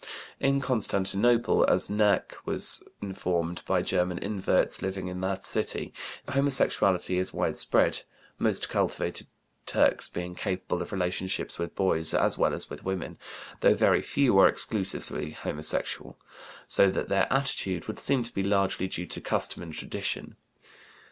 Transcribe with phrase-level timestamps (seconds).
[0.39, 5.93] In Constantinople, as Näcke was informed by German inverts living in that city,
[6.27, 8.01] homosexuality is widespread,
[8.39, 9.27] most cultivated
[9.67, 13.19] Turks being capable of relations with boys as well as with women,
[13.59, 16.17] though very few are exclusively homosexual,
[16.67, 20.35] so that their attitude would seem to be largely due to custom and tradition.